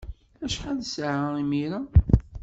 Acḥal 0.45 0.79
ssaɛa 0.83 1.29
imir-a? 1.41 1.79